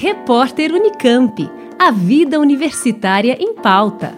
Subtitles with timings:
[0.00, 1.50] Repórter Unicamp.
[1.76, 4.16] A vida universitária em pauta.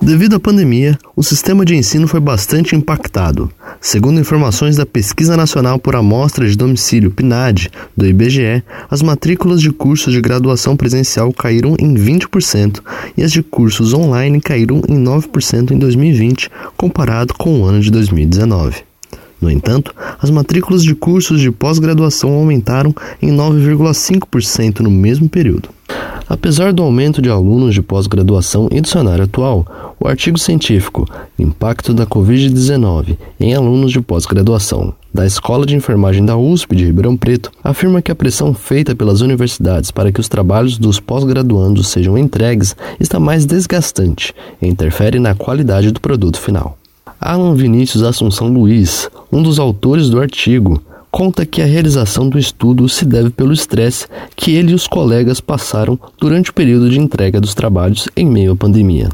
[0.00, 3.52] Devido à pandemia, o sistema de ensino foi bastante impactado.
[3.82, 9.70] Segundo informações da Pesquisa Nacional por Amostra de Domicílio PNAD do IBGE, as matrículas de
[9.70, 12.80] cursos de graduação presencial caíram em 20%
[13.14, 17.90] e as de cursos online caíram em 9% em 2020, comparado com o ano de
[17.90, 18.90] 2019.
[19.42, 25.68] No entanto, as matrículas de cursos de pós-graduação aumentaram em 9,5% no mesmo período.
[26.28, 31.06] Apesar do aumento de alunos de pós-graduação e do cenário atual, o artigo científico
[31.36, 37.16] Impacto da Covid-19 em alunos de pós-graduação da Escola de Enfermagem da USP de Ribeirão
[37.16, 42.16] Preto afirma que a pressão feita pelas universidades para que os trabalhos dos pós-graduandos sejam
[42.16, 44.32] entregues está mais desgastante
[44.62, 46.78] e interfere na qualidade do produto final.
[47.24, 52.88] Alan Vinícius Assunção Luiz, um dos autores do artigo, conta que a realização do estudo
[52.88, 57.40] se deve pelo estresse que ele e os colegas passaram durante o período de entrega
[57.40, 59.08] dos trabalhos em meio à pandemia.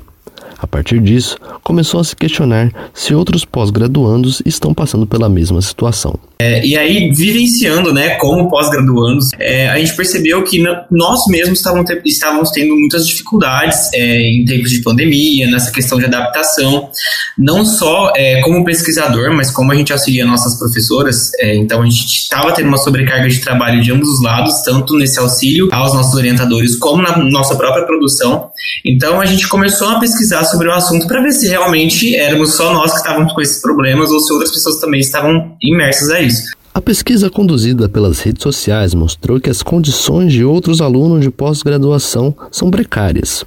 [0.58, 6.18] A partir disso, começou a se questionar se outros pós-graduandos estão passando pela mesma situação.
[6.40, 11.64] É, e aí, vivenciando, né, como pós-graduandos, é, a gente percebeu que nós mesmos
[12.06, 16.90] estávamos, tendo muitas dificuldades é, em tempos de pandemia, nessa questão de adaptação,
[17.36, 21.32] não só é, como pesquisador, mas como a gente auxilia nossas professoras.
[21.40, 24.96] É, então, a gente estava tendo uma sobrecarga de trabalho de ambos os lados, tanto
[24.96, 28.48] nesse auxílio aos nossos orientadores, como na nossa própria produção.
[28.86, 32.72] Então, a gente começou a pesquisar sobre o assunto para ver se realmente éramos só
[32.72, 36.27] nós que estávamos com esses problemas ou se outras pessoas também estavam imersas aí
[36.74, 42.34] A pesquisa conduzida pelas redes sociais mostrou que as condições de outros alunos de pós-graduação
[42.52, 43.44] são precárias.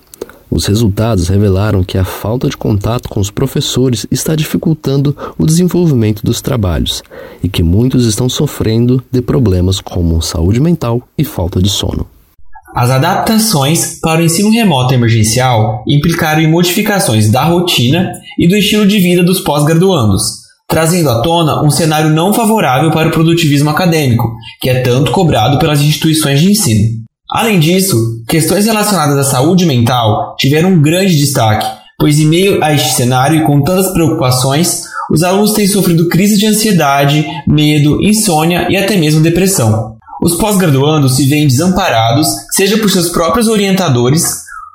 [0.51, 6.23] Os resultados revelaram que a falta de contato com os professores está dificultando o desenvolvimento
[6.23, 7.01] dos trabalhos
[7.41, 12.05] e que muitos estão sofrendo de problemas como saúde mental e falta de sono.
[12.75, 18.85] As adaptações para o ensino remoto emergencial implicaram em modificações da rotina e do estilo
[18.85, 20.40] de vida dos pós-graduandos,
[20.71, 25.59] trazendo à tona um cenário não favorável para o produtivismo acadêmico, que é tanto cobrado
[25.59, 27.01] pelas instituições de ensino.
[27.29, 31.67] Além disso, questões relacionadas à saúde mental tiveram um grande destaque,
[31.99, 36.39] pois em meio a este cenário e com tantas preocupações, os alunos têm sofrido crises
[36.39, 39.97] de ansiedade, medo, insônia e até mesmo depressão.
[40.23, 44.23] Os pós-graduandos se veem desamparados, seja por seus próprios orientadores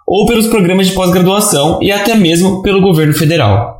[0.07, 3.76] ou pelos programas de pós-graduação e até mesmo pelo governo federal.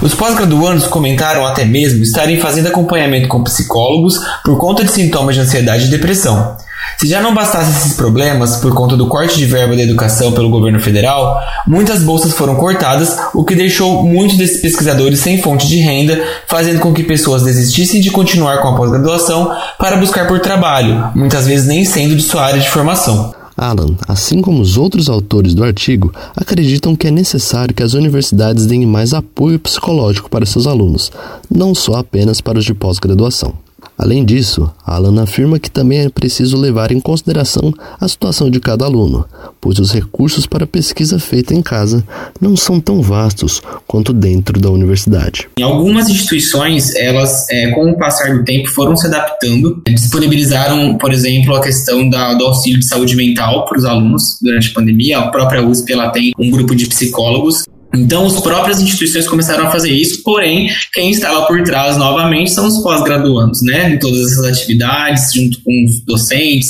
[0.00, 5.40] Os pós-graduandos comentaram até mesmo estarem fazendo acompanhamento com psicólogos por conta de sintomas de
[5.40, 6.56] ansiedade e depressão.
[6.98, 10.50] Se já não bastasse esses problemas por conta do corte de verba da educação pelo
[10.50, 15.78] governo federal, muitas bolsas foram cortadas, o que deixou muitos desses pesquisadores sem fonte de
[15.78, 21.10] renda, fazendo com que pessoas desistissem de continuar com a pós-graduação para buscar por trabalho,
[21.14, 23.41] muitas vezes nem sendo de sua área de formação.
[23.62, 28.66] Alan, assim como os outros autores do artigo, acreditam que é necessário que as universidades
[28.66, 31.12] deem mais apoio psicológico para seus alunos,
[31.48, 33.54] não só apenas para os de pós-graduação.
[33.96, 38.84] Além disso, Alan afirma que também é preciso levar em consideração a situação de cada
[38.84, 39.26] aluno,
[39.60, 42.04] pois os recursos para pesquisa feita em casa
[42.40, 45.48] não são tão vastos quanto dentro da universidade.
[45.58, 51.12] Em algumas instituições, elas, é, com o passar do tempo, foram se adaptando, disponibilizaram, por
[51.12, 55.18] exemplo, a questão da, do auxílio de saúde mental para os alunos durante a pandemia.
[55.18, 57.64] A própria USP ela tem um grupo de psicólogos
[57.94, 62.66] então, as próprias instituições começaram a fazer isso, porém, quem estava por trás novamente são
[62.66, 66.68] os pós-graduandos, né, em todas essas atividades, junto com os docentes.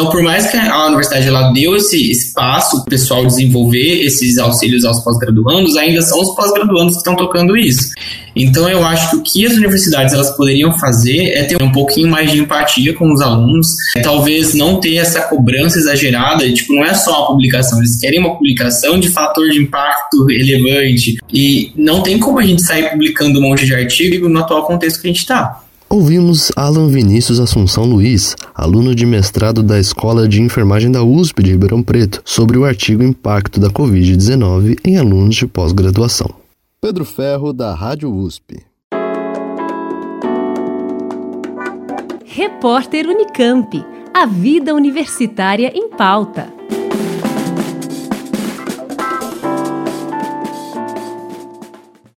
[0.00, 4.38] Então, por mais que a universidade ela deu esse espaço para o pessoal desenvolver esses
[4.38, 7.90] auxílios aos pós-graduandos, ainda são os pós-graduandos que estão tocando isso.
[8.34, 12.08] Então, eu acho que o que as universidades elas poderiam fazer é ter um pouquinho
[12.08, 16.82] mais de empatia com os alunos, é, talvez não ter essa cobrança exagerada, tipo, não
[16.82, 21.18] é só uma publicação, eles querem uma publicação de fator de impacto relevante.
[21.30, 25.02] E não tem como a gente sair publicando um monte de artigo no atual contexto
[25.02, 25.60] que a gente está.
[25.92, 31.50] Ouvimos Alan Vinícius Assunção Luiz, aluno de mestrado da Escola de Enfermagem da USP de
[31.50, 36.30] Ribeirão Preto, sobre o artigo Impacto da Covid-19 em alunos de pós-graduação.
[36.80, 38.62] Pedro Ferro, da Rádio USP.
[42.24, 43.84] Repórter Unicamp.
[44.14, 46.52] A vida universitária em pauta.